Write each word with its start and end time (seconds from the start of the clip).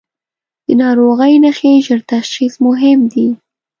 د 0.65 0.67
ناروغۍ 0.81 1.33
نښې 1.43 1.73
ژر 1.85 1.99
تشخیص 2.13 2.53
مهم 2.67 2.99
دي. 3.13 3.27